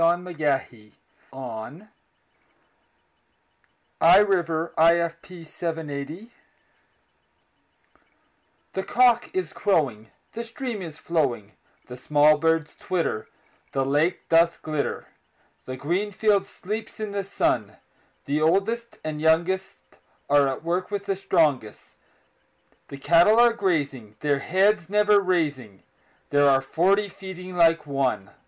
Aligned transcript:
William 0.01 0.25
Wordsworth 0.25 0.73
Written 1.31 1.89
in 4.01 4.19
March 4.49 6.07
THE 8.73 8.83
cock 8.83 9.29
is 9.35 9.53
crowing, 9.53 10.07
The 10.33 10.43
stream 10.43 10.81
is 10.81 10.97
flowing, 10.97 11.51
The 11.85 11.95
small 11.97 12.39
birds 12.39 12.75
twitter, 12.79 13.27
The 13.73 13.85
lake 13.85 14.27
doth 14.27 14.59
glitter 14.63 15.05
The 15.65 15.77
green 15.77 16.09
field 16.11 16.47
sleeps 16.47 16.99
in 16.99 17.11
the 17.11 17.23
sun; 17.23 17.71
The 18.25 18.41
oldest 18.41 18.97
and 19.03 19.21
youngest 19.21 19.99
Are 20.27 20.47
at 20.47 20.63
work 20.63 20.89
with 20.89 21.05
the 21.05 21.15
strongest; 21.15 21.83
The 22.87 22.97
cattle 22.97 23.39
are 23.39 23.53
grazing, 23.53 24.15
Their 24.21 24.39
heads 24.39 24.89
never 24.89 25.19
raising; 25.21 25.83
There 26.31 26.49
are 26.49 26.61
forty 26.61 27.07
feeding 27.07 27.55
like 27.55 27.85
one! 27.85 28.31